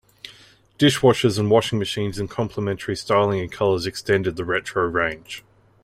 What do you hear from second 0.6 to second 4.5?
Dishwashers and washing machines in complementary styling and colours extended the